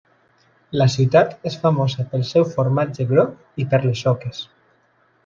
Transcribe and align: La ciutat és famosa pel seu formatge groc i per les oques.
La 0.81 0.85
ciutat 0.93 1.35
és 1.49 1.57
famosa 1.65 2.05
pel 2.13 2.23
seu 2.29 2.47
formatge 2.55 3.07
groc 3.13 3.63
i 3.65 3.67
per 3.75 3.81
les 3.85 4.03
oques. 4.15 4.41